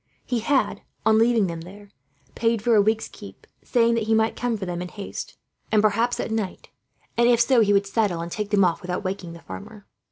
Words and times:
He 0.25 0.39
had, 0.39 0.81
on 1.05 1.19
leaving 1.19 1.45
them 1.45 1.61
there, 1.61 1.91
paid 2.33 2.63
for 2.63 2.73
a 2.73 2.81
week's 2.81 3.07
keep; 3.07 3.45
saying 3.63 3.93
that 3.93 4.05
he 4.05 4.15
might 4.15 4.35
come 4.35 4.57
for 4.57 4.65
them 4.65 4.81
in 4.81 4.87
haste, 4.87 5.37
and 5.71 5.79
perhaps 5.79 6.19
at 6.19 6.31
night, 6.31 6.69
and 7.17 7.29
if 7.29 7.39
so 7.39 7.61
he 7.61 7.71
would 7.71 7.85
saddle 7.85 8.19
and 8.19 8.31
take 8.31 8.49
them 8.49 8.65
off 8.65 8.81
without 8.81 9.03
waking 9.03 9.33
the 9.33 9.41
farmer. 9.41 9.85